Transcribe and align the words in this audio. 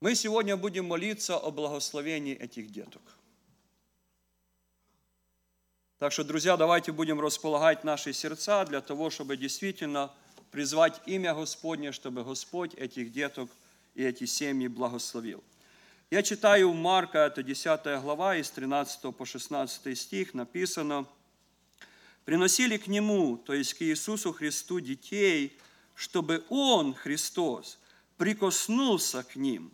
Мы 0.00 0.14
сегодня 0.14 0.56
будем 0.56 0.86
молиться 0.86 1.36
о 1.36 1.50
благословении 1.50 2.34
этих 2.34 2.72
деток. 2.72 3.02
Так 5.98 6.10
что, 6.10 6.24
друзья, 6.24 6.56
давайте 6.56 6.90
будем 6.90 7.20
располагать 7.20 7.84
наши 7.84 8.14
сердца 8.14 8.64
для 8.64 8.80
того, 8.80 9.10
чтобы 9.10 9.36
действительно 9.36 10.10
призвать 10.50 11.02
имя 11.04 11.34
Господне, 11.34 11.92
чтобы 11.92 12.24
Господь 12.24 12.72
этих 12.76 13.12
деток 13.12 13.50
и 13.94 14.02
эти 14.02 14.24
семьи 14.24 14.68
благословил. 14.68 15.44
Я 16.10 16.22
читаю 16.22 16.72
Марка, 16.72 17.18
это 17.18 17.42
10 17.42 18.00
глава, 18.00 18.36
из 18.36 18.50
13 18.50 19.14
по 19.14 19.26
16 19.26 19.98
стих 19.98 20.32
написано, 20.32 21.04
«Приносили 22.24 22.78
к 22.78 22.86
Нему, 22.86 23.36
то 23.36 23.52
есть 23.52 23.74
к 23.74 23.82
Иисусу 23.82 24.32
Христу, 24.32 24.80
детей, 24.80 25.58
чтобы 25.94 26.42
Он, 26.48 26.94
Христос, 26.94 27.78
прикоснулся 28.16 29.22
к 29.24 29.36
ним. 29.36 29.70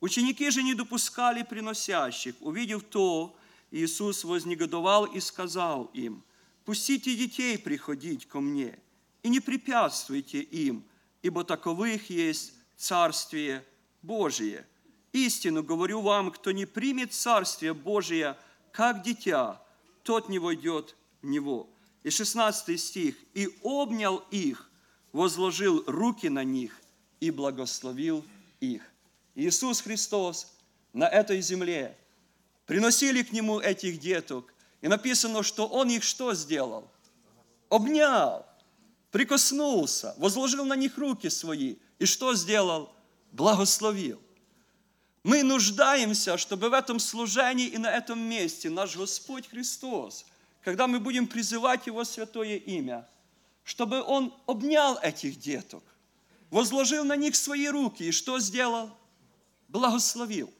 Ученики 0.00 0.50
же 0.50 0.62
не 0.62 0.74
допускали 0.74 1.42
приносящих. 1.42 2.34
Увидев 2.40 2.82
то, 2.84 3.36
Иисус 3.70 4.24
вознегодовал 4.24 5.06
и 5.06 5.20
сказал 5.20 5.90
им, 5.94 6.22
«Пустите 6.64 7.16
детей 7.16 7.58
приходить 7.58 8.26
ко 8.26 8.40
мне, 8.40 8.78
и 9.22 9.28
не 9.28 9.40
препятствуйте 9.40 10.40
им, 10.40 10.84
ибо 11.22 11.44
таковых 11.44 12.10
есть 12.10 12.52
Царствие 12.76 13.64
Божие. 14.02 14.66
Истину 15.12 15.62
говорю 15.62 16.02
вам, 16.02 16.30
кто 16.30 16.52
не 16.52 16.66
примет 16.66 17.14
Царствие 17.14 17.72
Божие, 17.72 18.36
как 18.72 19.02
дитя, 19.02 19.62
тот 20.02 20.28
не 20.28 20.38
войдет 20.38 20.94
в 21.22 21.26
него». 21.26 21.68
И 22.02 22.10
16 22.10 22.78
стих. 22.78 23.16
«И 23.34 23.48
обнял 23.62 24.18
их, 24.30 24.70
возложил 25.12 25.82
руки 25.86 26.28
на 26.28 26.44
них 26.44 26.80
и 27.20 27.30
благословил 27.30 28.24
их». 28.60 28.82
Иисус 29.36 29.82
Христос 29.82 30.50
на 30.94 31.06
этой 31.06 31.42
земле 31.42 31.96
приносили 32.64 33.22
к 33.22 33.32
Нему 33.32 33.60
этих 33.60 34.00
деток, 34.00 34.52
и 34.80 34.88
написано, 34.88 35.42
что 35.42 35.68
Он 35.68 35.90
их 35.90 36.02
что 36.02 36.34
сделал? 36.34 36.90
Обнял, 37.68 38.46
прикоснулся, 39.12 40.14
возложил 40.16 40.64
на 40.64 40.74
них 40.74 40.96
руки 40.96 41.28
свои, 41.28 41.76
и 41.98 42.06
что 42.06 42.34
сделал? 42.34 42.92
Благословил. 43.32 44.20
Мы 45.22 45.42
нуждаемся, 45.42 46.38
чтобы 46.38 46.70
в 46.70 46.72
этом 46.72 46.98
служении 46.98 47.66
и 47.66 47.76
на 47.76 47.94
этом 47.94 48.18
месте 48.18 48.70
наш 48.70 48.96
Господь 48.96 49.48
Христос, 49.48 50.24
когда 50.64 50.86
мы 50.86 50.98
будем 50.98 51.26
призывать 51.26 51.86
Его 51.86 52.04
святое 52.04 52.56
имя, 52.56 53.06
чтобы 53.64 54.02
Он 54.02 54.32
обнял 54.46 54.96
этих 55.02 55.38
деток, 55.38 55.82
возложил 56.50 57.04
на 57.04 57.16
них 57.16 57.36
свои 57.36 57.68
руки, 57.68 58.04
и 58.04 58.12
что 58.12 58.38
сделал? 58.38 58.96
Благословил. 59.68 60.52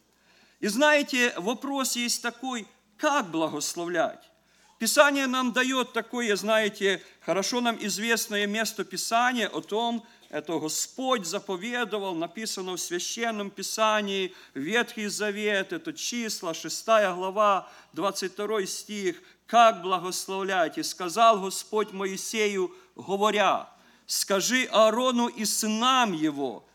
И 0.60 0.68
знаете, 0.68 1.32
вопрос 1.36 1.96
есть 1.96 2.22
такой, 2.22 2.66
как 2.96 3.30
благословлять? 3.30 4.30
Писание 4.78 5.26
нам 5.26 5.52
дает 5.52 5.92
такое, 5.92 6.36
знаете, 6.36 7.02
хорошо 7.20 7.60
нам 7.60 7.78
известное 7.80 8.46
место 8.46 8.84
Писания 8.84 9.48
о 9.48 9.62
том, 9.62 10.06
это 10.28 10.58
Господь 10.58 11.24
заповедовал, 11.24 12.14
написано 12.14 12.72
в 12.72 12.80
Священном 12.80 13.50
Писании, 13.50 14.34
Ветхий 14.54 15.06
Завет, 15.06 15.72
это 15.72 15.92
числа, 15.92 16.52
6 16.52 16.84
глава, 17.14 17.70
22 17.92 18.66
стих, 18.66 19.22
как 19.46 19.82
благословлять. 19.82 20.78
И 20.78 20.82
сказал 20.82 21.40
Господь 21.40 21.92
Моисею, 21.92 22.74
говоря, 22.96 23.70
скажи 24.06 24.68
Аарону 24.72 25.28
и 25.28 25.44
сынам 25.44 26.12
его, 26.12 26.66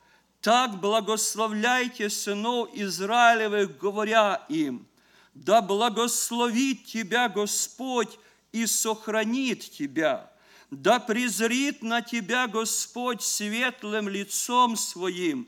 так 0.41 0.79
благословляйте 0.79 2.09
сынов 2.09 2.69
Израилевых, 2.73 3.77
говоря 3.77 4.43
им, 4.49 4.87
да 5.35 5.61
благословит 5.61 6.85
тебя 6.85 7.29
Господь 7.29 8.19
и 8.51 8.65
сохранит 8.65 9.59
тебя, 9.71 10.31
да 10.71 10.99
презрит 10.99 11.83
на 11.83 12.01
тебя 12.01 12.47
Господь 12.47 13.21
светлым 13.21 14.09
лицом 14.09 14.75
своим 14.75 15.47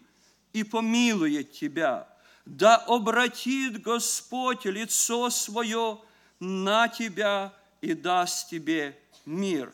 и 0.53 0.63
помилует 0.63 1.51
тебя, 1.51 2.07
да 2.45 2.75
обратит 2.75 3.81
Господь 3.81 4.65
лицо 4.65 5.31
свое 5.31 5.99
на 6.39 6.87
тебя 6.87 7.51
и 7.81 7.93
даст 7.93 8.49
тебе 8.49 8.97
мир. 9.25 9.73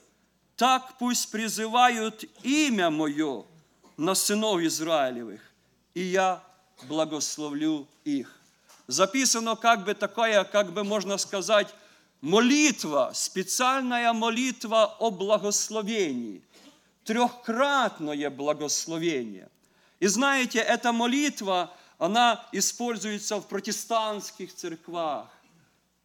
Так 0.55 0.97
пусть 0.97 1.29
призывают 1.29 2.23
имя 2.43 2.89
Мое– 2.89 3.43
на 3.99 4.15
сынов 4.15 4.61
Израилевых, 4.61 5.41
и 5.93 6.01
я 6.01 6.41
благословлю 6.83 7.85
их. 8.05 8.33
Записано 8.87 9.57
как 9.57 9.83
бы 9.83 9.93
такая, 9.93 10.45
как 10.45 10.71
бы 10.71 10.85
можно 10.85 11.17
сказать, 11.17 11.67
молитва, 12.21 13.11
специальная 13.13 14.13
молитва 14.13 14.95
о 14.99 15.11
благословении, 15.11 16.41
трехкратное 17.03 18.29
благословение. 18.29 19.49
И 19.99 20.07
знаете, 20.07 20.59
эта 20.59 20.93
молитва, 20.93 21.69
она 21.97 22.47
используется 22.53 23.41
в 23.41 23.47
протестантских 23.47 24.55
церквах. 24.55 25.27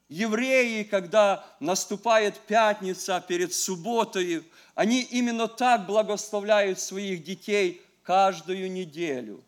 Евреи, 0.08 0.82
когда 0.82 1.44
наступает 1.60 2.38
пятница 2.40 3.24
перед 3.26 3.54
субботой, 3.54 4.44
они 4.74 5.00
именно 5.02 5.48
так 5.48 5.86
благословляют 5.86 6.78
своих 6.78 7.24
детей 7.24 7.80
каждую 8.02 8.70
неделю. 8.70 9.42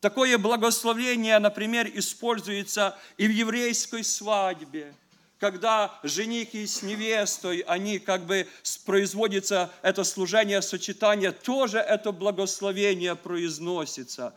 Такое 0.00 0.38
благословение, 0.38 1.38
например, 1.40 1.90
используется 1.92 2.96
и 3.16 3.26
в 3.26 3.32
еврейской 3.32 4.04
свадьбе, 4.04 4.94
когда 5.40 5.98
женихи 6.04 6.66
с 6.66 6.82
невестой, 6.82 7.64
они 7.66 7.98
как 7.98 8.24
бы 8.24 8.46
производится 8.86 9.70
это 9.82 10.04
служение 10.04 10.62
сочетания, 10.62 11.32
тоже 11.32 11.78
это 11.78 12.12
благословение 12.12 13.16
произносится. 13.16 14.34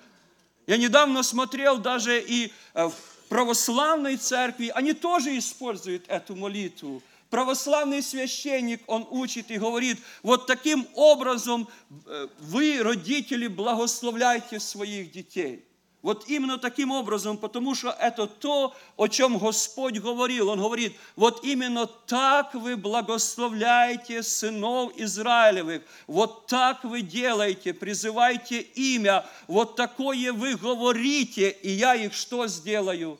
Я 0.65 0.77
недавно 0.77 1.21
смотрел 1.21 1.77
даже 1.77 2.19
и 2.21 2.51
э, 2.73 2.87
в 2.87 3.10
православной 3.31 4.17
церкви, 4.17 4.73
они 4.75 4.91
тоже 4.91 5.37
используют 5.37 6.03
эту 6.09 6.35
молитву 6.35 7.01
православный 7.29 8.03
священник, 8.03 8.81
он 8.87 9.07
учит 9.09 9.51
и 9.51 9.57
говорит, 9.57 9.97
вот 10.21 10.47
таким 10.47 10.85
образом 10.95 11.65
э, 12.05 12.27
вы, 12.39 12.83
родители, 12.83 13.47
благословляйте 13.47 14.59
своих 14.59 15.13
детей. 15.13 15.63
Вот 16.01 16.27
именно 16.27 16.57
таким 16.57 16.89
образом, 16.89 17.37
потому 17.37 17.75
что 17.75 17.91
это 17.91 18.25
то, 18.25 18.75
о 18.97 19.07
чем 19.07 19.37
Господь 19.37 19.99
говорил. 19.99 20.49
Он 20.49 20.59
говорит, 20.59 20.95
вот 21.15 21.43
именно 21.43 21.85
так 21.85 22.55
вы 22.55 22.75
благословляете 22.75 24.23
сынов 24.23 24.93
Израилевых, 24.95 25.83
вот 26.07 26.47
так 26.47 26.83
вы 26.83 27.01
делаете, 27.01 27.73
призывайте 27.73 28.61
имя, 28.61 29.25
вот 29.45 29.75
такое 29.75 30.33
вы 30.33 30.55
говорите, 30.55 31.51
и 31.61 31.69
я 31.69 31.93
их 31.93 32.13
что 32.13 32.47
сделаю? 32.47 33.19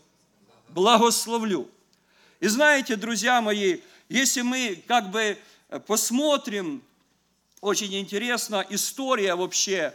Благословлю. 0.70 1.70
И 2.40 2.48
знаете, 2.48 2.96
друзья 2.96 3.42
мои, 3.42 3.82
если 4.10 4.42
мы 4.42 4.84
как 4.88 5.12
бы 5.12 5.38
э, 5.70 5.80
посмотрим, 5.80 6.82
очень 7.60 7.96
интересна 7.96 8.66
история 8.72 9.36
вообще 9.36 9.94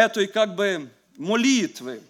этой 0.00 0.26
как 0.26 0.54
бы 0.54 0.90
молитвы. 1.16 2.02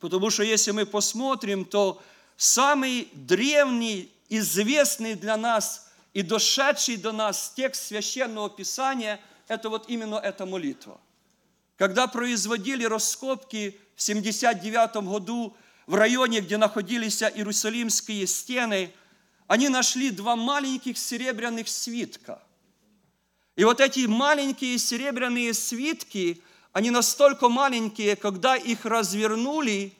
Потому 0.00 0.30
что 0.30 0.42
если 0.42 0.70
мы 0.70 0.86
посмотрим, 0.86 1.64
то 1.64 2.00
самый 2.36 3.08
древний, 3.12 4.10
известный 4.28 5.14
для 5.14 5.36
нас 5.36 5.88
и 6.14 6.22
дошедший 6.22 6.96
до 6.96 7.12
нас 7.12 7.52
текст 7.56 7.86
Священного 7.86 8.48
Писания– 8.48 9.20
это 9.48 9.68
вот 9.68 9.88
именно 9.88 10.16
эта 10.16 10.46
молитва. 10.46 11.00
Когда 11.76 12.06
производили 12.06 12.84
раскопки 12.84 13.78
в 13.96 14.02
79 14.02 15.04
году 15.04 15.56
в 15.86 15.94
районе, 15.94 16.40
где 16.40 16.56
находились 16.56 17.22
Иерусалимские 17.22 18.26
стены, 18.26 18.92
они 19.46 19.68
нашли 19.68 20.10
два 20.10 20.36
маленьких 20.36 20.98
серебряных 20.98 21.68
свитка. 21.68 22.42
И 23.56 23.64
вот 23.64 23.80
эти 23.80 24.06
маленькие 24.06 24.78
серебряные 24.78 25.54
свитки, 25.54 26.42
они 26.76 26.90
настолько 26.90 27.48
маленькие, 27.48 28.16
когда 28.16 28.54
их 28.54 28.84
развернули, 28.84 29.94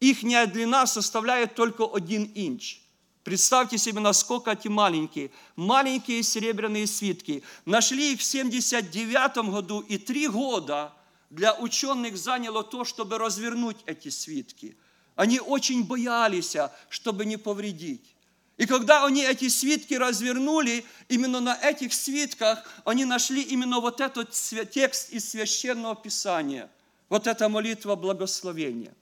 их 0.00 0.22
длина 0.22 0.86
составляет 0.86 1.54
только 1.54 1.84
один 1.84 2.32
инч. 2.34 2.80
Представьте 3.22 3.78
себе, 3.78 4.00
насколько 4.00 4.50
эти 4.50 4.66
маленькие. 4.66 5.30
Маленькие 5.54 6.24
серебряные 6.24 6.88
свитки. 6.88 7.44
Нашли 7.66 8.14
их 8.14 8.18
в 8.18 8.24
79 8.24 9.50
году, 9.50 9.80
и 9.80 9.96
три 9.96 10.26
года 10.26 10.92
для 11.30 11.54
ученых 11.54 12.16
заняло 12.16 12.64
то, 12.64 12.84
чтобы 12.84 13.18
развернуть 13.18 13.76
эти 13.86 14.08
свитки– 14.08 14.76
они 15.18 15.40
очень 15.40 15.82
боялись, 15.82 16.56
чтобы 16.88 17.24
не 17.26 17.36
повредить. 17.36 18.14
И 18.58 18.66
когда 18.66 19.06
они 19.06 19.22
эти 19.22 19.48
свитки 19.48 19.94
развернули, 19.94 20.84
именно 21.08 21.40
на 21.40 21.54
этих 21.54 21.94
свитках 21.94 22.68
они 22.84 23.04
нашли 23.04 23.40
именно 23.40 23.78
вот 23.78 24.00
этот 24.00 24.32
текст 24.70 25.10
из 25.10 25.30
Священного 25.30 25.94
Писания. 25.94 26.68
Вот 27.08 27.28
эта 27.28 27.48
молитва 27.48 27.94
благословения. 27.94 28.92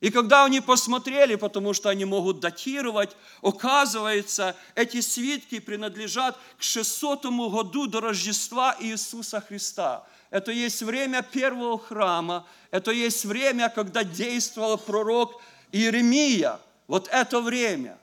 И 0.00 0.10
когда 0.10 0.44
они 0.44 0.60
посмотрели, 0.60 1.34
потому 1.34 1.72
что 1.74 1.88
они 1.88 2.04
могут 2.04 2.38
датировать, 2.38 3.16
оказывается, 3.42 4.54
эти 4.76 5.00
свитки 5.00 5.58
принадлежат 5.58 6.38
к 6.58 6.62
600 6.62 7.24
году 7.24 7.86
до 7.86 8.00
Рождества 8.00 8.76
Иисуса 8.78 9.40
Христа. 9.40 10.06
Это 10.30 10.52
есть 10.52 10.82
время 10.82 11.22
первого 11.22 11.78
храма, 11.78 12.46
это 12.70 12.92
есть 12.92 13.24
время, 13.24 13.68
когда 13.70 14.04
действовал 14.04 14.78
пророк 14.78 15.40
Иеремия. 15.72 16.60
Вот 16.86 17.08
это 17.10 17.40
время. 17.40 17.98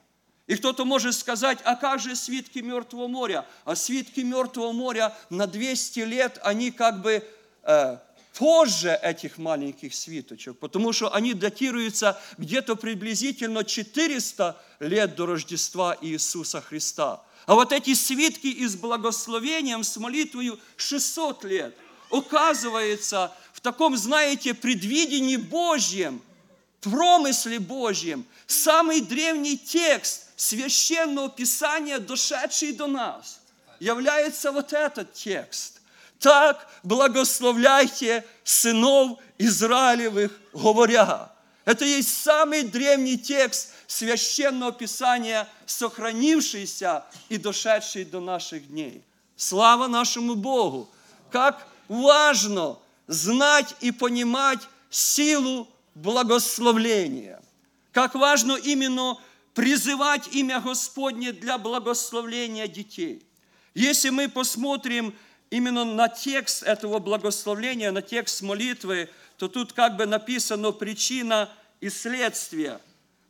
И 0.52 0.56
кто-то 0.56 0.84
может 0.84 1.14
сказать, 1.14 1.60
а 1.64 1.76
как 1.76 1.98
же 1.98 2.14
свитки 2.14 2.58
Мертвого 2.58 3.08
моря? 3.08 3.46
А 3.64 3.74
свитки 3.74 4.20
Мертвого 4.20 4.72
моря 4.72 5.16
на 5.30 5.46
200 5.46 6.00
лет, 6.00 6.38
они 6.42 6.70
как 6.70 7.00
бы 7.00 7.26
э, 7.62 7.96
позже 8.36 9.00
этих 9.02 9.38
маленьких 9.38 9.94
свиточек, 9.94 10.58
потому 10.58 10.92
что 10.92 11.14
они 11.14 11.32
датируются 11.32 12.20
где-то 12.36 12.76
приблизительно 12.76 13.64
400 13.64 14.60
лет 14.80 15.14
до 15.14 15.24
Рождества 15.24 15.96
Иисуса 16.02 16.60
Христа. 16.60 17.22
А 17.46 17.54
вот 17.54 17.72
эти 17.72 17.94
свитки 17.94 18.48
и 18.48 18.66
с 18.66 18.76
благословением, 18.76 19.82
с 19.82 19.96
молитвою 19.96 20.60
600 20.76 21.44
лет, 21.44 21.74
оказывается 22.10 23.32
в 23.54 23.62
таком, 23.62 23.96
знаете, 23.96 24.52
предвидении 24.52 25.36
Божьем, 25.36 26.20
промысле 26.82 27.58
Божьем, 27.58 28.26
самый 28.46 29.00
древний 29.00 29.56
текст 29.56 30.21
священного 30.36 31.30
Писания, 31.30 31.98
дошедший 31.98 32.72
до 32.72 32.86
нас, 32.86 33.40
является 33.80 34.52
вот 34.52 34.72
этот 34.72 35.12
текст 35.12 35.82
так 36.22 36.68
благословляйте 36.84 38.24
сынов 38.44 39.18
Израилевых, 39.38 40.30
говоря. 40.52 41.32
Это 41.64 41.84
есть 41.84 42.22
самый 42.22 42.62
древний 42.62 43.18
текст 43.18 43.72
священного 43.88 44.72
Писания, 44.72 45.48
сохранившийся 45.66 47.04
и 47.28 47.38
дошедший 47.38 48.04
до 48.04 48.20
наших 48.20 48.68
дней. 48.68 49.02
Слава 49.36 49.88
нашему 49.88 50.36
Богу! 50.36 50.88
Как 51.30 51.66
важно 51.88 52.78
знать 53.08 53.74
и 53.80 53.90
понимать 53.90 54.60
силу 54.90 55.68
благословления. 55.94 57.42
Как 57.92 58.14
важно 58.14 58.52
именно 58.52 59.18
призывать 59.54 60.28
имя 60.32 60.60
Господне 60.60 61.32
для 61.32 61.58
благословления 61.58 62.66
детей. 62.66 63.26
Если 63.74 64.10
мы 64.10 64.28
посмотрим 64.28 65.14
именно 65.50 65.84
на 65.84 66.08
текст 66.08 66.62
этого 66.62 66.98
благословления, 66.98 67.90
на 67.90 68.02
текст 68.02 68.42
молитвы, 68.42 69.08
то 69.36 69.48
тут 69.48 69.72
как 69.72 69.96
бы 69.96 70.06
написано 70.06 70.72
причина 70.72 71.50
и 71.80 71.90
следствие. 71.90 72.80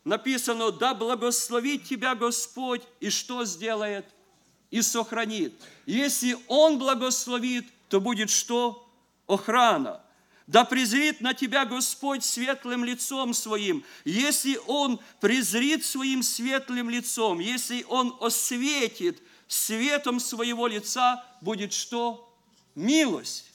Написано, 0.04 0.72
да 0.72 0.94
благословит 0.94 1.84
тебя 1.84 2.14
Господь, 2.14 2.82
и 3.00 3.08
что 3.08 3.44
сделает? 3.44 4.04
И 4.70 4.82
сохранит. 4.82 5.54
Если 5.86 6.36
Он 6.48 6.78
благословит, 6.78 7.66
то 7.88 8.00
будет 8.00 8.30
что? 8.30 8.88
Охрана. 9.26 10.00
Да 10.52 10.64
презрит 10.64 11.20
на 11.20 11.34
тебя 11.34 11.64
Господь 11.64 12.24
светлым 12.24 12.84
лицом 12.84 13.34
своим. 13.34 13.82
Если 14.04 14.60
Он 14.66 15.00
презрит 15.20 15.84
своим 15.84 16.22
светлым 16.22 16.88
лицом, 16.90 17.40
если 17.40 17.84
Он 17.88 18.16
осветит– 18.20 19.20
светом 19.52 20.18
своего 20.18 20.66
лица 20.66 21.24
будет 21.40 21.72
что? 21.72 22.34
Милость. 22.74 23.52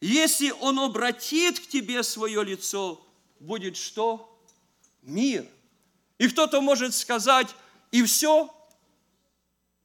Если 0.00 0.50
Он 0.60 0.78
обратит 0.78 1.58
к 1.60 1.66
тебе 1.66 2.02
свое 2.02 2.44
лицо, 2.44 3.00
будет 3.40 3.76
что? 3.76 4.38
Мир. 5.02 5.46
И 6.18 6.28
кто-то 6.28 6.60
может 6.60 6.94
сказать, 6.94 7.48
и 7.92 8.02
все. 8.02 8.52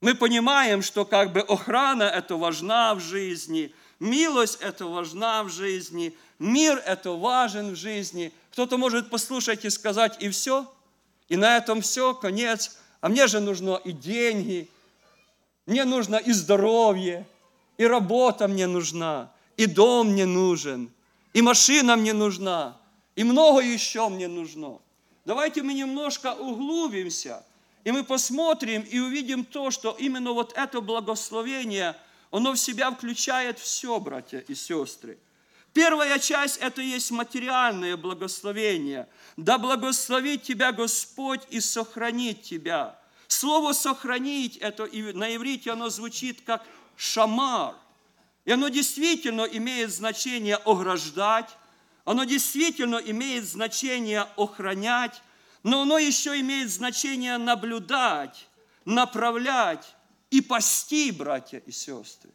Мы 0.01 0.15
понимаем, 0.15 0.81
что 0.81 1.05
как 1.05 1.31
бы 1.31 1.41
охрана– 1.41 2.03
это 2.03 2.35
важна 2.35 2.95
в 2.95 2.99
жизни, 2.99 3.73
милость– 4.01 4.57
это 4.61 4.85
важна 4.87 5.43
в 5.43 5.49
жизни, 5.49 6.13
мир– 6.39 6.81
это 6.85 7.11
важен 7.11 7.71
в 7.71 7.75
жизни. 7.75 8.33
Кто-то 8.51 8.77
может 8.77 9.09
послушать 9.09 9.63
и 9.63 9.69
сказать, 9.69 10.17
и 10.21 10.29
все, 10.29 10.69
и 11.29 11.37
на 11.37 11.55
этом 11.55 11.81
все, 11.81 12.13
конец. 12.13 12.77
А 12.99 13.07
мне 13.09 13.27
же 13.27 13.39
нужно 13.39 13.79
и 13.83 13.91
деньги, 13.91 14.67
мне 15.65 15.85
нужно 15.85 16.17
и 16.17 16.31
здоровье, 16.33 17.25
и 17.77 17.85
работа 17.85 18.47
мне 18.47 18.67
нужна, 18.67 19.31
и 19.57 19.65
дом 19.65 20.09
мне 20.09 20.25
нужен, 20.25 20.91
и 21.33 21.41
машина 21.41 21.95
мне 21.95 22.13
нужна, 22.13 22.77
и 23.15 23.23
много 23.23 23.61
еще 23.61 24.09
мне 24.09 24.27
нужно. 24.27 24.79
Давайте 25.25 25.63
мы 25.63 25.73
немножко 25.73 26.33
углубимся, 26.33 27.43
и 27.83 27.91
мы 27.91 28.03
посмотрим 28.03 28.81
и 28.81 28.99
увидим 28.99 29.45
то, 29.45 29.71
что 29.71 29.95
именно 29.97 30.33
вот 30.33 30.53
это 30.55 30.81
благословение, 30.81 31.95
оно 32.31 32.53
в 32.53 32.57
себя 32.57 32.91
включает 32.91 33.59
все, 33.59 33.99
братья 33.99 34.39
и 34.39 34.55
сестры. 34.55 35.19
Первая 35.73 36.19
часть– 36.19 36.57
это 36.61 36.81
есть 36.81 37.11
материальное 37.11 37.95
благословение. 37.95 39.07
Да 39.37 39.57
благословит 39.57 40.43
тебя 40.43 40.71
Господь 40.71 41.41
и 41.49 41.59
сохранит 41.59 42.41
тебя– 42.41 42.97
Слово 43.31 43.71
«сохранить» 43.71 44.57
это 44.57 44.89
на 45.13 45.33
иврите 45.33 45.71
оно 45.71 45.89
звучит 45.89 46.41
как 46.41 46.65
«шамар». 46.97 47.75
И 48.43 48.51
оно 48.51 48.67
действительно 48.67 49.43
имеет 49.43 49.89
значение 49.89 50.57
ограждать, 50.57 51.49
оно 52.03 52.25
действительно 52.25 52.97
имеет 52.97 53.45
значение 53.45 54.27
охранять, 54.35 55.21
но 55.63 55.83
оно 55.83 55.97
еще 55.97 56.41
имеет 56.41 56.69
значение 56.69 57.37
наблюдать, 57.37 58.49
направлять 58.83 59.95
и 60.31 60.41
пасти, 60.41 61.11
братья 61.11 61.61
и 61.65 61.71
сестры. 61.71 62.31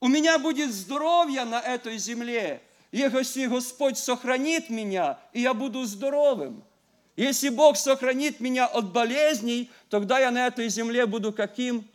У 0.00 0.08
меня 0.08 0.38
будет 0.38 0.72
здоровье 0.72 1.44
на 1.44 1.60
этой 1.60 1.96
земле, 1.96 2.62
если 2.92 3.46
Господь 3.46 3.96
сохранит 3.96 4.68
меня, 4.68 5.18
и 5.32 5.40
я 5.40 5.54
буду 5.54 5.84
здоровым– 5.84 6.62
если 7.16 7.48
Бог 7.48 7.78
сохранит 7.78 8.40
меня 8.40 8.66
от 8.66 8.92
болезней, 8.92 9.70
тогда 9.88 10.18
я 10.18 10.30
на 10.30 10.46
этой 10.46 10.68
земле 10.68 11.06
буду 11.06 11.32
каким? 11.32 11.88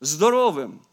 Здоровым. 0.00 0.84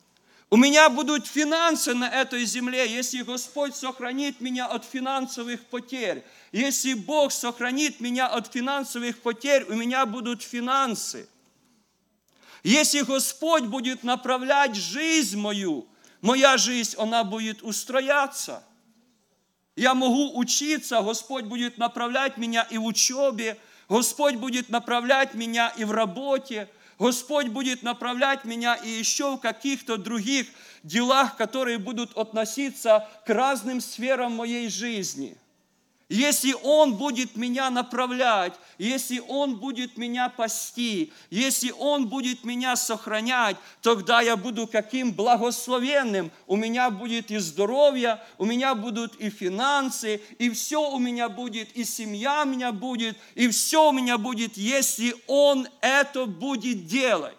У 0.49 0.57
меня 0.57 0.89
будут 0.89 1.27
финансы 1.27 1.93
на 1.93 2.09
этой 2.09 2.45
земле, 2.45 2.89
если 2.89 3.23
Господь 3.23 3.75
сохранит 3.75 4.39
меня 4.39 4.67
от 4.67 4.85
финансовых 4.85 5.65
потерь. 5.65 6.23
Если 6.53 6.93
Бог 6.93 7.31
сохранит 7.31 7.99
меня 7.99 8.27
от 8.27 8.47
финансовых 8.47 9.19
потерь, 9.21 9.65
у 9.69 9.75
меня 9.75 10.05
будут 10.05 10.41
финансы. 10.41 11.27
Если 12.63 13.01
Господь 13.01 13.63
будет 13.63 14.03
направлять 14.03 14.75
жизнь 14.75 15.39
мою, 15.39 15.87
моя 16.21 16.57
жизнь, 16.57 16.95
она 16.97 17.23
будет 17.23 17.63
устрояться– 17.63 18.63
я 19.75 19.95
могу 19.95 20.37
учиться, 20.37 21.01
Господь 21.01 21.45
будет 21.45 21.77
направлять 21.77 22.37
меня 22.37 22.63
и 22.63 22.77
в 22.77 22.85
учебе, 22.85 23.57
Господь 23.87 24.35
будет 24.35 24.69
направлять 24.69 25.33
меня 25.33 25.69
и 25.69 25.85
в 25.85 25.91
работе, 25.91 26.69
Господь 26.99 27.47
будет 27.47 27.81
направлять 27.81 28.45
меня 28.45 28.75
и 28.75 28.89
еще 28.89 29.35
в 29.35 29.39
каких-то 29.39 29.97
других 29.97 30.47
делах, 30.83 31.37
которые 31.37 31.77
будут 31.77 32.15
относиться 32.17 33.09
к 33.25 33.29
разным 33.29 33.81
сферам 33.81 34.33
моей 34.33 34.69
жизни. 34.69 35.37
Если 36.11 36.53
Он 36.63 36.95
будет 36.95 37.37
меня 37.37 37.69
направлять, 37.69 38.53
если 38.77 39.23
Он 39.29 39.55
будет 39.55 39.95
меня 39.95 40.27
пасти, 40.27 41.13
если 41.29 41.73
Он 41.79 42.09
будет 42.09 42.43
меня 42.43 42.75
сохранять, 42.75 43.55
тогда 43.81 44.19
я 44.19 44.35
буду 44.35 44.67
каким 44.67 45.13
благословенным. 45.13 46.29
У 46.47 46.57
меня 46.57 46.89
будет 46.89 47.31
и 47.31 47.37
здоровье, 47.37 48.19
у 48.37 48.43
меня 48.43 48.75
будут 48.75 49.15
и 49.21 49.29
финансы, 49.29 50.21
и 50.37 50.49
все 50.49 50.91
у 50.91 50.99
меня 50.99 51.29
будет, 51.29 51.71
и 51.77 51.85
семья 51.85 52.41
у 52.43 52.45
меня 52.45 52.73
будет, 52.73 53.17
и 53.35 53.47
все 53.47 53.87
у 53.87 53.93
меня 53.93 54.17
будет, 54.17 54.57
если 54.57 55.15
Он 55.27 55.65
это 55.79 56.25
будет 56.25 56.87
делать. 56.87 57.37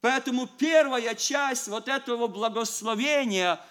Поэтому 0.00 0.48
первая 0.48 1.14
часть 1.14 1.68
вот 1.68 1.86
этого 1.86 2.26
благословения– 2.26 3.60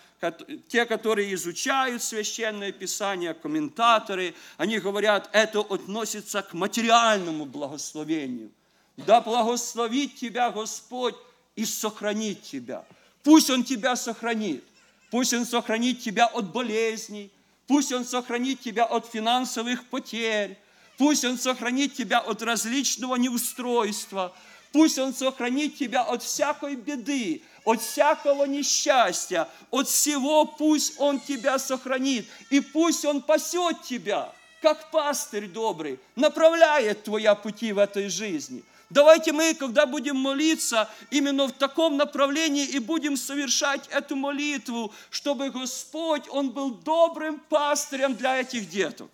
те, 0.67 0.85
которые 0.85 1.33
изучают 1.35 2.01
священное 2.01 2.71
писание, 2.71 3.33
комментаторы, 3.33 4.33
они 4.57 4.79
говорят, 4.79 5.29
это 5.31 5.59
относится 5.59 6.41
к 6.41 6.53
материальному 6.53 7.45
благословению. 7.45 8.51
Да 8.97 9.21
благословит 9.21 10.15
тебя 10.15 10.49
Господь 10.49 11.15
и 11.55 11.65
сохранит 11.65 12.41
тебя. 12.41 12.83
Пусть 13.23 13.49
Он 13.49 13.63
тебя 13.63 13.95
сохранит. 13.95 14.63
Пусть 15.11 15.33
Он 15.33 15.45
сохранит 15.45 16.01
тебя 16.01 16.25
от 16.25 16.51
болезней. 16.51 17.31
Пусть 17.67 17.91
Он 17.91 18.03
сохранит 18.03 18.61
тебя 18.61 18.85
от 18.85 19.05
финансовых 19.05 19.85
потерь. 19.85 20.57
Пусть 20.97 21.23
Он 21.25 21.37
сохранит 21.37 21.93
тебя 21.95 22.19
от 22.19 22.41
различного 22.41 23.15
неустройства. 23.17 24.35
Пусть 24.71 24.97
Он 24.97 25.13
сохранит 25.13 25.77
тебя 25.77 26.01
от 26.01 26.23
всякой 26.23 26.75
беды, 26.75 27.43
от 27.67 27.81
всякого 27.81 28.45
несчастья, 28.45 29.49
от 29.71 29.89
всего 29.89 30.45
пусть 30.45 30.93
Он 30.99 31.19
тебя 31.19 31.59
сохранит, 31.59 32.25
и 32.49 32.61
пусть 32.61 33.03
Он 33.03 33.21
пасет 33.21 33.83
тебя, 33.83 34.31
как 34.61 34.89
пастырь 34.89 35.47
добрый, 35.49 35.99
направляет 36.15 37.03
твоя 37.03 37.35
пути 37.35 37.73
в 37.73 37.77
этой 37.77 38.07
жизни. 38.07 38.63
Давайте 38.89 39.33
мы, 39.33 39.53
когда 39.53 39.85
будем 39.85 40.15
молиться, 40.15 40.89
именно 41.11 41.47
в 41.47 41.51
таком 41.51 41.97
направлении 41.97 42.63
и 42.63 42.79
будем 42.79 43.17
совершать 43.17 43.85
эту 43.89 44.15
молитву, 44.15 44.93
чтобы 45.09 45.49
Господь, 45.49 46.23
Он 46.29 46.51
был 46.51 46.69
добрым 46.69 47.37
пастырем 47.49 48.15
для 48.15 48.39
этих 48.39 48.69
деток, 48.69 49.11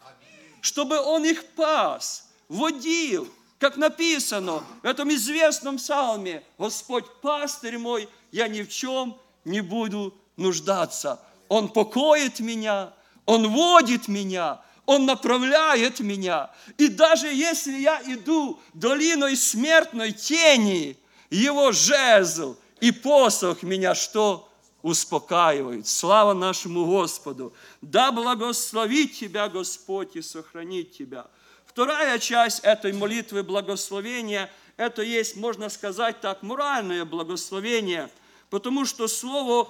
чтобы 0.61 0.99
Он 0.99 1.25
их 1.25 1.43
пас, 1.55 2.27
водил, 2.49 3.27
как 3.63 3.77
написано 3.77 4.61
в 4.81 4.85
этом 4.85 5.09
известном 5.13 5.77
псалме, 5.77 6.43
Господь 6.57 7.05
пастырь 7.21 7.77
мой, 7.77 8.09
я 8.33 8.49
ни 8.49 8.61
в 8.61 8.67
чем 8.67 9.17
не 9.45 9.61
буду 9.61 10.13
нуждаться. 10.35 11.21
Он 11.47 11.69
покоит 11.69 12.41
меня, 12.41 12.91
Он 13.25 13.47
водит 13.47 14.09
меня, 14.09 14.59
Он 14.85 15.05
направляет 15.05 16.01
меня. 16.01 16.51
И 16.77 16.89
даже 16.89 17.27
если 17.27 17.77
я 17.77 18.01
иду 18.05 18.59
долиной 18.73 19.37
смертной 19.37 20.11
тени, 20.11 20.97
Его 21.29 21.71
жезл 21.71 22.57
и 22.81 22.91
посох 22.91 23.63
меня 23.63 23.95
что? 23.95 24.49
Успокаивают. 24.81 25.87
Слава 25.87 26.33
нашему 26.33 26.85
Господу. 26.85 27.53
Да 27.81 28.11
благословит 28.11 29.13
тебя 29.13 29.47
Господь 29.47 30.17
и 30.17 30.21
сохранит 30.21 30.91
тебя. 30.91 31.27
Вторая 31.73 32.19
часть 32.19 32.59
этой 32.59 32.93
молитвы 32.93 33.43
благословения– 33.43 34.49
это 34.77 35.01
есть, 35.01 35.35
можно 35.35 35.69
сказать 35.69 36.21
так, 36.21 36.41
моральное 36.41 37.05
благословение– 37.05 38.09
потому 38.53 38.85
что 38.85 39.07
Слово 39.07 39.67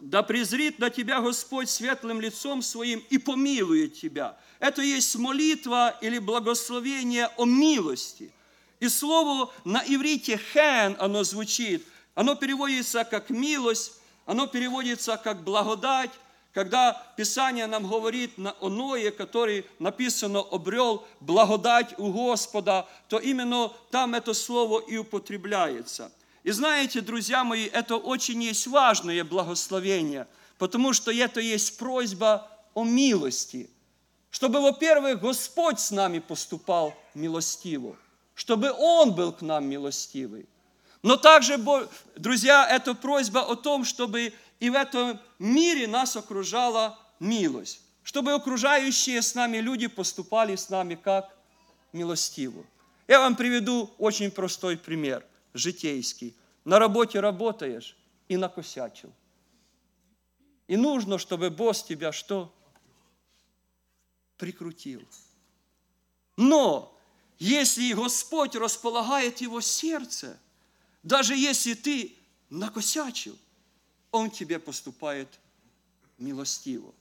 «Да 0.00 0.22
презрит 0.22 0.78
на 0.78 0.90
тебя 0.90 1.20
Господь 1.20 1.68
светлым 1.68 2.20
лицом 2.20 2.62
своим 2.62 3.04
и 3.10 3.18
помилует 3.18 3.94
тебя». 3.94 4.38
Это 4.60 4.80
есть 4.80 5.16
молитва 5.16 5.98
или 6.00 6.20
благословение 6.20 7.26
о 7.36 7.46
милости. 7.46 8.30
И 8.78 8.88
слово 8.88 9.52
на 9.64 9.82
иврите 9.84 10.38
«хэн» 10.38 10.94
оно 11.00 11.24
звучит, 11.24 11.84
оно 12.14 12.36
переводится 12.36 13.02
как 13.02 13.28
«милость», 13.28 13.94
оно 14.24 14.46
переводится 14.46 15.16
как 15.16 15.42
«благодать», 15.42 16.12
когда 16.52 17.00
Писание 17.16 17.66
нам 17.66 17.88
говорит 17.88 18.32
о 18.60 18.68
Ное, 18.68 19.10
который 19.10 19.64
написано 19.78 20.40
обрел 20.40 21.06
благодать 21.20 21.98
у 21.98 22.12
Господа, 22.12 22.88
то 23.08 23.18
именно 23.18 23.72
там 23.90 24.14
это 24.14 24.34
слово 24.34 24.80
и 24.80 24.96
употребляется– 24.96 26.12
и 26.42 26.52
знаете, 26.52 27.00
друзья 27.02 27.44
мои, 27.44 27.66
это 27.66 27.96
очень 27.96 28.42
есть 28.42 28.66
важное 28.66 29.24
благословение, 29.24 30.26
потому 30.58 30.92
что 30.92 31.12
это 31.12 31.40
есть 31.40 31.76
просьба 31.76 32.50
о 32.74 32.84
милости. 32.84 33.68
Чтобы, 34.30 34.60
во-первых, 34.60 35.20
Господь 35.20 35.80
с 35.80 35.90
нами 35.90 36.18
поступал 36.20 36.94
милостиво, 37.14 37.96
чтобы 38.34 38.72
Он 38.72 39.12
был 39.12 39.32
к 39.32 39.42
нам 39.42 39.66
милостивый. 39.66 40.48
Но 41.02 41.16
также, 41.16 41.58
друзья, 42.16 42.66
это 42.68 42.94
просьба 42.94 43.40
о 43.40 43.56
том, 43.56 43.84
чтобы 43.84 44.32
и 44.60 44.68
в 44.68 44.74
этом 44.74 45.18
мире 45.38 45.88
нас 45.88 46.16
окружала 46.16 46.98
милость, 47.18 47.80
чтобы 48.02 48.32
окружающие 48.32 49.20
с 49.20 49.34
нами 49.34 49.56
люди 49.56 49.86
поступали 49.88 50.54
с 50.54 50.68
нами 50.68 50.94
как 50.94 51.34
милостиво. 51.92 52.64
Я 53.08 53.20
вам 53.20 53.36
приведу 53.36 53.90
очень 53.98 54.30
простой 54.30 54.76
пример 54.76 55.26
житейский. 55.54 56.36
На 56.64 56.78
работе 56.78 57.20
работаешь 57.20 57.96
и 58.28 58.36
накосячил. 58.36 59.12
И 60.68 60.76
нужно, 60.76 61.18
чтобы 61.18 61.50
босс 61.50 61.82
тебя 61.82 62.12
что? 62.12 62.54
Прикрутил. 64.36 65.02
Но 66.36 66.96
если 67.38 67.92
Господь 67.94 68.54
располагает 68.54 69.40
его 69.40 69.60
сердце, 69.60 70.38
даже 71.02 71.34
если 71.34 71.74
ты 71.74 72.14
накосячил, 72.50 73.36
Он 74.12 74.30
тебе 74.30 74.58
поступает 74.58 75.28
милостиво. 76.18 76.92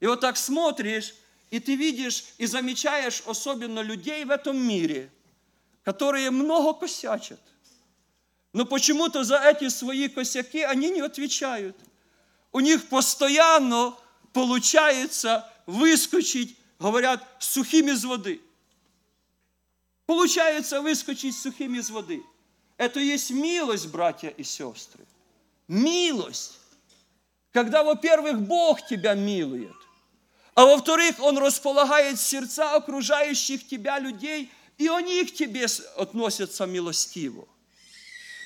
И 0.00 0.06
вот 0.06 0.20
так 0.20 0.36
смотришь, 0.36 1.14
и 1.50 1.60
ты 1.60 1.76
видишь 1.76 2.24
и 2.38 2.46
замечаешь 2.46 3.22
особенно 3.26 3.80
людей 3.80 4.24
в 4.24 4.30
этом 4.30 4.56
мире, 4.56 5.10
которые 5.82 6.30
много 6.30 6.80
косячат. 6.80 7.40
Но 8.52 8.64
почему-то 8.64 9.24
за 9.24 9.38
эти 9.38 9.68
свои 9.68 10.08
косяки 10.08 10.62
они 10.62 10.90
не 10.90 11.00
отвечают. 11.00 11.76
У 12.52 12.60
них 12.60 12.88
постоянно 12.88 13.96
получается 14.32 15.50
выскочить, 15.66 16.56
говорят, 16.78 17.26
сухим 17.38 17.88
из 17.88 18.04
воды. 18.04 18.40
Получается 20.06 20.80
выскочить 20.80 21.36
сухим 21.36 21.74
из 21.74 21.90
воды. 21.90 22.22
Это 22.76 23.00
есть 23.00 23.30
милость, 23.30 23.88
братья 23.88 24.28
и 24.28 24.42
сестры. 24.44 25.04
Милость. 25.68 26.58
Когда, 27.52 27.82
во-первых, 27.84 28.40
Бог 28.40 28.84
тебя 28.86 29.14
милует, 29.14 29.74
а 30.54 30.66
во-вторых, 30.66 31.20
Он 31.20 31.38
располагает 31.38 32.20
сердца 32.20 32.74
окружающих 32.74 33.66
тебя 33.66 33.98
людей, 33.98 34.50
и 34.78 34.88
они 34.88 35.24
к 35.24 35.34
тебе 35.34 35.66
относятся 35.96 36.66
милостиво. 36.66 37.46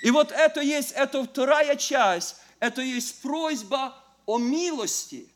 И 0.02 0.10
вот 0.10 0.30
это 0.30 0.60
есть, 0.60 0.92
это 0.92 1.24
вторая 1.24 1.76
часть, 1.76 2.36
это 2.60 2.82
есть 2.82 3.20
просьба 3.20 3.94
о 4.26 4.38
милости, 4.38 5.28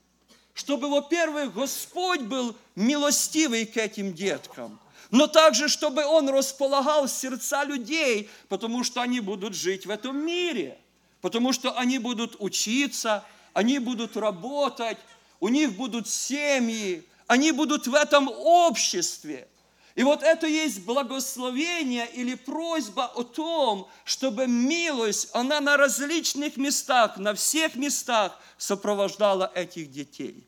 чтобы, 0.55 0.89
во-первых, 0.89 1.55
Господь 1.55 2.21
был 2.21 2.57
милостивый 2.75 3.67
к 3.67 3.77
этим 3.77 4.15
деткам, 4.15 4.79
но 5.11 5.27
также, 5.27 5.69
чтобы 5.69 6.05
Он 6.05 6.29
располагал 6.29 7.09
сердца 7.09 7.65
людей, 7.65 8.31
потому 8.49 8.85
что 8.85 9.01
они 9.01 9.21
будут 9.21 9.55
жить 9.55 9.87
в 9.87 9.91
этом 9.91 10.25
мире, 10.25 10.79
потому 11.23 11.55
что 11.55 11.79
они 11.79 11.99
будут 11.99 12.37
учиться, 12.38 13.25
они 13.55 13.79
будут 13.79 14.19
работать, 14.19 14.99
у 15.41 15.49
них 15.49 15.75
будут 15.76 16.07
семьи, 16.07 17.02
они 17.26 17.52
будут 17.52 17.87
в 17.87 17.95
этом 17.95 18.29
обществе– 18.29 19.49
и 19.95 20.05
вот 20.05 20.23
это 20.23 20.47
есть 20.47 20.85
благословение 20.85 22.09
или 22.11 22.35
просьба 22.35 23.05
о 23.14 23.25
том, 23.25 23.88
чтобы 24.05 24.47
милость, 24.47 25.29
она 25.35 25.61
на 25.61 25.76
различных 25.76 26.57
местах, 26.57 27.19
на 27.19 27.35
всех 27.35 27.75
местах 27.75 28.38
сопровождала 28.57 29.52
этих 29.55 29.91
детей. 29.91 30.47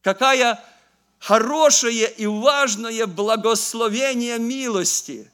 Какая 0.00 0.62
хорошее 1.18 2.10
и 2.10 2.26
важное 2.26 3.06
благословение 3.06 4.38
милости, 4.38 5.30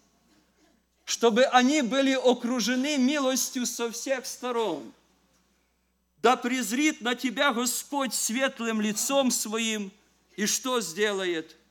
чтобы 1.06 1.44
они 1.44 1.80
были 1.80 2.12
окружены 2.12 2.98
милостью 2.98 3.64
со 3.64 3.90
всех 3.90 4.26
сторон. 4.26 4.92
Да 6.20 6.36
презрит 6.36 7.00
на 7.00 7.14
тебя 7.14 7.54
Господь 7.54 8.12
светлым 8.12 8.82
лицом 8.82 9.30
своим, 9.30 9.90
и 10.36 10.44
что 10.44 10.82
сделает– 10.82 11.56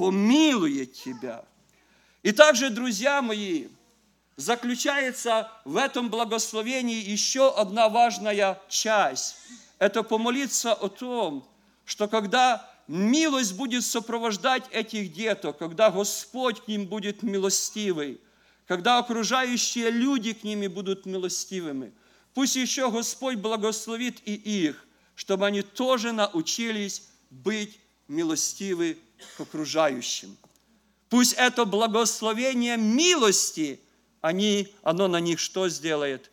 помилует 0.00 0.94
тебя. 0.94 1.44
И 2.22 2.32
также, 2.32 2.70
друзья 2.70 3.20
мои, 3.20 3.68
заключается 4.36 5.50
в 5.66 5.76
этом 5.76 6.08
благословении 6.08 7.04
еще 7.04 7.54
одна 7.54 7.90
важная 7.90 8.58
часть. 8.70 9.36
Это 9.78 10.02
помолиться 10.02 10.72
о 10.72 10.88
том, 10.88 11.46
что 11.84 12.08
когда 12.08 12.66
милость 12.88 13.54
будет 13.54 13.84
сопровождать 13.84 14.64
этих 14.70 15.12
деток, 15.12 15.58
когда 15.58 15.90
Господь 15.90 16.64
к 16.64 16.68
ним 16.68 16.86
будет 16.86 17.22
милостивый, 17.22 18.22
когда 18.70 18.98
окружающие 18.98 19.90
люди 19.90 20.32
к 20.32 20.44
ними 20.44 20.68
будут 20.68 21.04
милостивыми, 21.04 21.92
пусть 22.34 22.54
еще 22.54 22.88
Господь 22.88 23.34
благословит 23.34 24.20
и 24.24 24.32
их, 24.32 24.86
чтобы 25.16 25.48
они 25.48 25.62
тоже 25.62 26.12
научились 26.12 27.08
быть 27.30 27.80
милостивы 28.06 28.96
к 29.36 29.40
окружающим. 29.40 30.36
Пусть 31.08 31.32
это 31.32 31.64
благословение 31.64 32.76
милости, 32.76 33.80
они, 34.20 34.72
оно 34.84 35.08
на 35.08 35.18
них 35.18 35.40
что 35.40 35.68
сделает? 35.68 36.30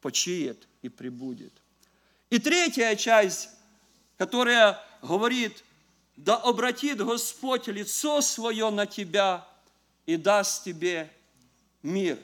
Почиет 0.00 0.68
и 0.82 0.88
прибудет. 0.88 1.52
И 2.30 2.38
третья 2.38 2.94
часть, 2.94 3.48
которая 4.16 4.80
говорит, 5.02 5.64
да 6.14 6.36
обратит 6.36 6.98
Господь 6.98 7.66
лицо 7.66 8.20
свое 8.20 8.70
на 8.70 8.86
тебя 8.86 9.44
и 10.06 10.16
даст 10.16 10.62
тебе 10.62 11.10
мир. 11.84 12.18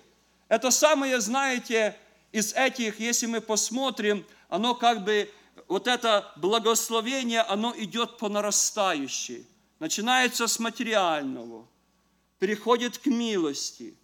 Это 0.49 0.73
самое, 0.73 1.21
знаете, 1.21 1.97
из 2.33 2.53
этих, 2.55 2.99
если 2.99 3.27
мы 3.27 3.41
посмотрим, 3.41 4.27
оно 4.49 4.75
как 4.75 5.05
бы, 5.05 5.31
вот 5.69 5.87
это 5.87 6.33
благословение, 6.35 7.43
оно 7.43 7.73
идет 7.77 8.19
по 8.19 8.29
нарастающей 8.29 9.47
начинается 9.81 10.47
с 10.47 10.59
материального, 10.61 11.67
переходит 12.39 12.99
к 12.99 13.07
милости. 13.07 13.95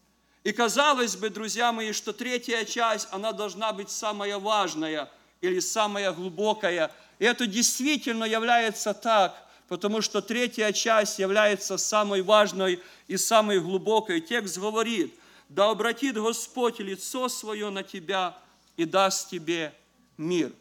И 0.43 0.53
казалось 0.53 1.17
бы, 1.17 1.29
друзья 1.31 1.71
мои, 1.71 1.93
что 1.93 2.13
третья 2.13 2.65
часть, 2.65 3.09
она 3.13 3.33
должна 3.33 3.73
быть 3.73 3.91
самая 3.91 4.39
важная 4.39 5.11
или 5.41 5.61
самая 5.61 6.13
глубокая. 6.13 6.91
И 7.19 7.25
это 7.25 7.47
действительно 7.47 8.25
является 8.25 8.95
так, 8.95 9.37
потому 9.69 10.01
что 10.01 10.23
третья 10.23 10.73
часть 10.73 11.19
является 11.19 11.77
самой 11.77 12.23
важной 12.23 12.81
и 13.07 13.17
самой 13.17 13.61
глубокой. 13.61 14.21
Текст 14.21 14.59
говорит, 14.59 15.15
да 15.49 15.71
обратит 15.71 16.17
Господь 16.17 16.81
лицо 16.81 17.29
свое 17.29 17.71
на 17.71 17.83
тебя 17.83 18.37
и 18.77 18.85
даст 18.85 19.31
тебе 19.31 19.75
мир. 20.17 20.53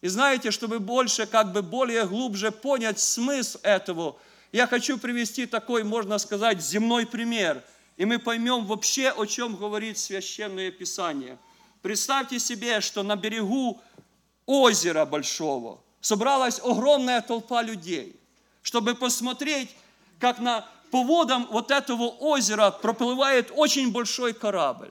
И 0.00 0.08
знаете, 0.08 0.50
чтобы 0.50 0.80
больше, 0.80 1.26
как 1.26 1.52
бы 1.52 1.62
более 1.62 2.06
глубже 2.06 2.50
понять 2.50 2.98
смысл 2.98 3.58
этого, 3.62 4.16
я 4.50 4.66
хочу 4.66 4.98
привести 4.98 5.46
такой, 5.46 5.84
можно 5.84 6.18
сказать, 6.18 6.62
земной 6.62 7.06
пример. 7.06 7.62
И 7.96 8.04
мы 8.04 8.18
поймем 8.18 8.66
вообще, 8.66 9.10
о 9.10 9.26
чем 9.26 9.56
говорит 9.56 9.96
Священное 9.98 10.70
Писание. 10.70 11.38
Представьте 11.82 12.38
себе, 12.38 12.80
что 12.80 13.02
на 13.02 13.16
берегу 13.16 13.80
озера 14.46 15.04
большого 15.04 15.80
собралась 16.00 16.58
огромная 16.58 17.20
толпа 17.22 17.62
людей, 17.62 18.16
чтобы 18.62 18.94
посмотреть, 18.94 19.70
как 20.18 20.38
на, 20.38 20.68
по 20.92 21.02
водам 21.04 21.48
вот 21.50 21.70
этого 21.70 22.04
озера 22.04 22.70
проплывает 22.70 23.50
очень 23.56 23.90
большой 23.90 24.34
корабль. 24.34 24.90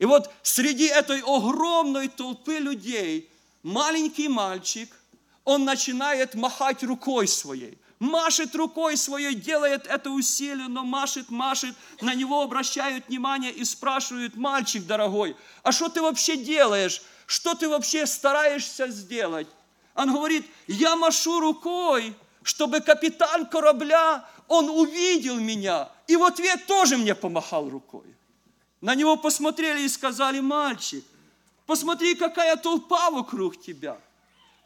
И 0.00 0.04
вот 0.04 0.34
среди 0.42 0.86
этой 0.86 1.20
огромной 1.20 2.08
толпы 2.08 2.58
людей 2.58 3.30
маленький 3.62 4.26
мальчик, 4.26 4.92
он 5.44 5.64
начинает 5.64 6.34
махать 6.34 6.82
рукой 6.82 7.28
своей. 7.28 7.78
Машет 8.00 8.56
рукой 8.56 8.96
своей, 8.96 9.36
делает 9.36 9.86
это 9.86 10.10
усилие, 10.10 10.66
но 10.66 10.82
машет, 10.82 11.30
машет. 11.30 11.76
На 12.00 12.14
него 12.14 12.42
обращают 12.42 13.06
внимание 13.06 13.52
и 13.52 13.64
спрашивают, 13.64 14.34
мальчик 14.34 14.86
дорогой, 14.86 15.36
а 15.62 15.70
что 15.70 15.88
ты 15.88 16.02
вообще 16.02 16.36
делаешь? 16.36 17.00
Что 17.26 17.54
ты 17.54 17.68
вообще 17.68 18.06
стараешься 18.06 18.88
сделать? 18.88 19.46
Он 19.94 20.12
говорит, 20.12 20.44
я 20.66 20.96
машу 20.96 21.38
рукой, 21.38 22.12
чтобы 22.42 22.80
капитан 22.80 23.46
корабля, 23.46 24.24
он 24.48 24.70
увидел 24.70 25.38
меня. 25.38 25.90
И 26.06 26.16
в 26.16 26.24
ответ 26.24 26.66
тоже 26.66 26.96
мне 26.96 27.14
помахал 27.14 27.68
рукой. 27.68 28.14
На 28.80 28.94
него 28.94 29.16
посмотрели 29.16 29.82
и 29.82 29.88
сказали, 29.88 30.40
мальчик, 30.40 31.04
посмотри, 31.66 32.14
какая 32.14 32.56
толпа 32.56 33.10
вокруг 33.10 33.60
тебя. 33.60 33.98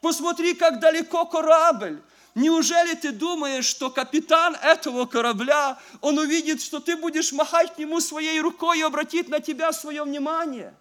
Посмотри, 0.01 0.53
как 0.53 0.79
далеко 0.79 1.25
корабль. 1.25 2.01
Неужели 2.35 2.95
ты 2.95 3.11
думаешь, 3.11 3.65
что 3.65 3.91
капитан 3.91 4.55
этого 4.55 5.05
корабля, 5.05 5.79
он 6.01 6.17
увидит, 6.17 6.61
что 6.61 6.79
ты 6.79 6.95
будешь 6.95 7.31
махать 7.31 7.75
к 7.75 7.77
нему 7.77 7.99
своей 8.01 8.39
рукой 8.41 8.79
и 8.79 8.83
обратит 8.83 9.29
на 9.29 9.39
тебя 9.39 9.71
свое 9.71 10.03
внимание? 10.03 10.73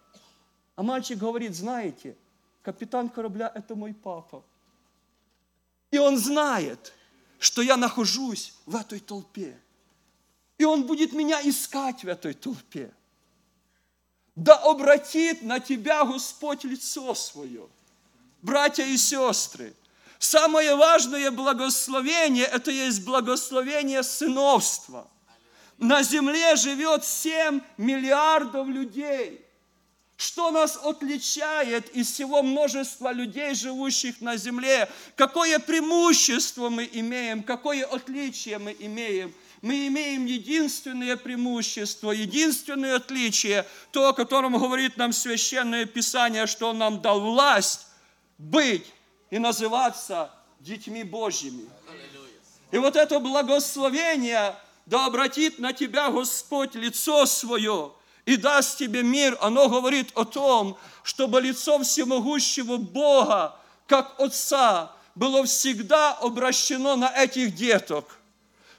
А 0.77 0.83
мальчик 0.83 1.19
говорит, 1.19 1.55
знаете, 1.55 2.17
капитан 2.63 3.11
корабля– 3.11 3.53
это 3.55 3.75
мой 3.75 3.93
папа. 3.93 4.43
И 5.91 5.99
он 5.99 6.17
знает, 6.17 6.95
что 7.43 7.61
я 7.61 7.77
нахожусь 7.77 8.55
в 8.67 8.77
этой 8.77 9.01
толпе. 9.01 9.61
И 10.59 10.65
он 10.65 10.85
будет 10.85 11.13
меня 11.13 11.41
искать 11.43 12.05
в 12.05 12.07
этой 12.07 12.35
толпе. 12.35 12.95
Да 14.37 14.55
обратит 14.59 15.43
на 15.43 15.59
тебя 15.59 16.05
Господь 16.05 16.63
лицо 16.63 17.17
свое. 17.17 17.69
Братья 18.43 18.85
и 18.85 18.97
сестры, 18.97 19.75
самое 20.21 20.77
важное 20.77 21.33
благословение– 21.33 22.45
это 22.53 22.71
есть 22.71 23.05
благословение 23.05 24.05
сыновства. 24.05 25.11
На 25.79 26.05
земле 26.05 26.55
живет 26.55 27.05
7 27.05 27.61
миллиардов 27.77 28.69
людей. 28.69 29.42
Что 30.23 30.53
нас 30.53 30.79
отличает 30.81 31.89
из 31.97 32.13
всего 32.13 32.45
множества 32.45 33.13
людей, 33.13 33.57
живущих 33.57 34.21
на 34.21 34.37
земле? 34.37 34.89
Какое 35.17 35.59
преимущество 35.59 36.69
мы 36.69 36.89
имеем? 36.93 37.43
Какое 37.43 37.85
отличие 37.85 38.59
мы 38.59 38.77
имеем? 38.79 39.35
мы 39.63 39.87
имеем 39.87 40.27
единственное 40.27 41.17
преимущество, 41.17 42.11
единственное 42.11 42.97
отличие, 42.97 43.65
то, 43.93 44.09
о 44.09 44.13
котором 44.13 44.59
говорит 44.59 44.97
нам 44.97 45.13
Священное 45.13 45.87
Писание, 45.87 46.49
что 46.49 46.71
Он 46.71 46.79
нам 46.79 47.01
дал 47.01 47.21
власть 47.21 47.87
быть 48.39 48.87
и 49.31 49.39
называться 49.39 50.33
детьми 50.59 51.05
Божьими. 51.05 51.69
И 52.73 52.79
вот 52.79 52.97
это 52.97 53.21
благословение, 53.21 54.57
да 54.87 55.07
обратит 55.07 55.61
на 55.61 55.73
тебя 55.73 56.11
Господь 56.11 56.75
лицо 56.75 57.27
свое 57.27 57.93
и 58.27 58.37
даст 58.37 58.79
тебе 58.79 59.03
мир, 59.03 59.37
оно 59.41 59.69
говорит 59.69 60.11
о 60.15 60.25
том, 60.25 60.79
чтобы 61.03 61.41
лицо 61.41 61.79
всемогущего 61.83 62.77
Бога, 62.77 63.57
как 63.87 64.19
Отца, 64.21 64.93
было 65.15 65.45
всегда 65.45 66.13
обращено 66.13 66.97
на 66.97 67.09
этих 67.09 67.55
деток– 67.55 68.19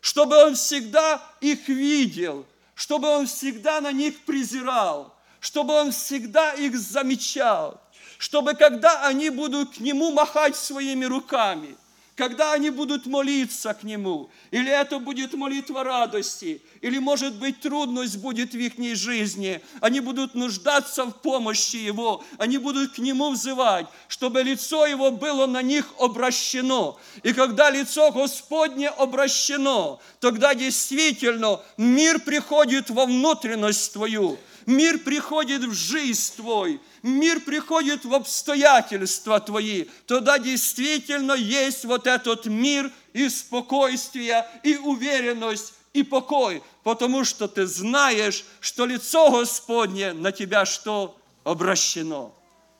чтобы 0.03 0.35
он 0.35 0.55
всегда 0.55 1.21
их 1.39 1.69
видел, 1.69 2.45
чтобы 2.75 3.07
он 3.07 3.25
всегда 3.25 3.79
на 3.79 3.93
них 3.93 4.19
презирал, 4.25 5.15
чтобы 5.39 5.73
он 5.75 5.93
всегда 5.93 6.51
их 6.51 6.77
замечал, 6.77 7.79
чтобы 8.17 8.53
когда 8.53 9.07
они 9.07 9.29
будут 9.29 9.77
к 9.77 9.79
нему 9.79 10.11
махать 10.11 10.57
своими 10.57 11.05
руками– 11.05 11.77
когда 12.15 12.53
они 12.53 12.69
будут 12.69 13.07
молиться 13.07 13.73
к 13.73 13.83
Нему, 13.83 14.29
или 14.51 14.69
это 14.71 14.99
будет 14.99 15.33
молитва 15.33 15.83
радости, 15.83 16.61
или, 16.81 16.99
может 16.99 17.35
быть, 17.35 17.59
трудность 17.61 18.17
будет 18.17 18.53
в 18.53 18.57
их 18.57 18.95
жизни, 18.95 19.61
они 19.81 19.99
будут 19.99 20.35
нуждаться 20.35 21.05
в 21.05 21.11
помощи 21.21 21.77
Его, 21.77 22.23
они 22.37 22.59
будут 22.59 22.93
к 22.93 22.97
Нему 22.99 23.31
взывать, 23.31 23.87
чтобы 24.07 24.43
лицо 24.43 24.85
Его 24.85 25.11
было 25.11 25.47
на 25.47 25.63
них 25.63 25.91
обращено. 25.99 26.99
И 27.23 27.33
когда 27.33 27.71
лицо 27.71 28.11
Господне 28.11 28.89
обращено, 28.89 29.99
тогда 30.19 30.53
действительно 30.53 31.61
мир 31.77 32.19
приходит 32.19 32.91
во 32.91 33.05
внутренность 33.05 33.93
твою, 33.93 34.37
мир 34.65 34.99
приходит 34.99 35.63
в 35.63 35.73
жизнь 35.73 36.35
твой, 36.35 36.79
мир 37.01 37.39
приходит 37.39 38.05
в 38.05 38.13
обстоятельства 38.13 39.39
твои, 39.39 39.85
тогда 40.05 40.39
действительно 40.39 41.33
есть 41.33 41.85
вот 41.85 42.07
этот 42.07 42.45
мир 42.45 42.91
и 43.13 43.29
спокойствие, 43.29 44.47
и 44.63 44.75
уверенность, 44.77 45.73
и 45.93 46.03
покой, 46.03 46.63
потому 46.83 47.23
что 47.23 47.47
ты 47.47 47.65
знаешь, 47.67 48.45
что 48.59 48.85
лицо 48.85 49.29
Господне 49.29 50.13
на 50.13 50.31
тебя 50.31 50.65
что? 50.65 51.17
Обращено. 51.43 52.33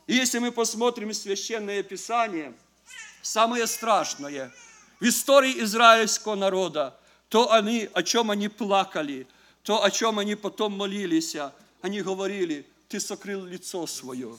И 0.08 0.15
если 0.15 0.39
мы 0.39 0.52
посмотрим 0.52 1.13
Священное 1.13 1.84
Писание, 1.84 2.54
самое 3.22 3.67
страшное 3.67 4.52
в 5.00 5.06
истории 5.06 5.62
израильского 5.63 6.36
народа, 6.36 6.98
то 7.30 7.52
они, 7.52 7.89
о 7.93 8.04
чем 8.04 8.32
они 8.32 8.48
плакали, 8.48 9.28
то, 9.63 9.84
о 9.84 9.91
чем 9.91 10.19
они 10.19 10.36
потом 10.36 10.78
молились, 10.78 11.36
они 11.84 12.02
говорили, 12.02 12.65
ты 12.88 13.02
сокрыл 13.02 13.43
лицо 13.43 13.86
свое. 13.88 14.38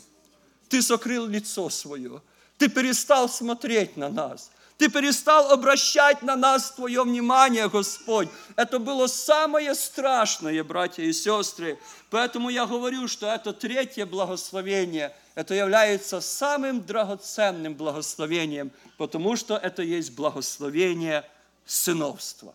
Ты 0.71 0.81
сокрыл 0.81 1.27
лицо 1.27 1.69
свое. 1.69 2.23
Ты 2.57 2.71
перестал 2.71 3.29
смотреть 3.29 3.99
на 3.99 4.09
нас. 4.09 4.51
Ты 4.79 4.89
перестал 4.89 5.53
обращать 5.53 6.23
на 6.23 6.37
нас 6.37 6.71
Твое 6.71 7.03
внимание, 7.03 7.69
Господь. 7.69 8.31
Это 8.57 8.79
было 8.79 9.07
самое 9.09 9.75
страшное, 9.75 10.65
братья 10.65 11.03
и 11.03 11.13
сестры. 11.13 11.79
Поэтому 12.09 12.49
я 12.49 12.65
говорю, 12.65 13.09
что 13.09 13.27
это 13.27 13.53
третье 13.53 14.07
благословение, 14.07 15.15
это 15.35 15.53
является 15.53 16.23
самым 16.23 16.81
драгоценным 16.81 17.75
благословением, 17.75 18.73
потому 18.97 19.37
что 19.37 19.59
это 19.59 19.83
есть 19.83 20.15
благословение 20.15 21.29
сыновства. 21.67 22.55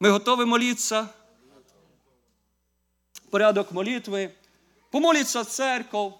Мы 0.00 0.10
готовы 0.10 0.46
молиться? 0.46 1.12
Порядок 3.29 3.71
молитвы – 3.71 4.43
Помолится 4.93 5.43
церковь, 5.43 6.13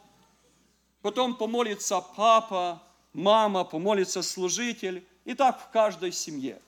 потом 1.03 1.36
помолится 1.36 2.01
папа, 2.01 2.82
мама, 3.13 3.63
помолится 3.65 4.23
служитель. 4.23 5.06
И 5.25 5.36
так 5.36 5.62
в 5.62 5.69
каждой 5.71 6.12
семье. 6.12 6.60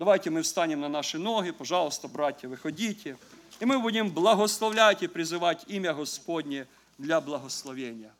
Давайте 0.00 0.30
мы 0.30 0.42
встанем 0.42 0.80
на 0.80 0.88
наши 0.88 1.16
ноги, 1.16 1.52
пожалуйста, 1.52 2.08
братья, 2.08 2.48
выходите. 2.48 3.16
И 3.60 3.64
мы 3.64 3.78
будем 3.78 4.10
благословлять 4.10 5.04
и 5.04 5.06
призывать 5.06 5.62
имя 5.68 5.94
Господне 5.94 6.66
для 6.98 7.20
благословения. 7.20 8.12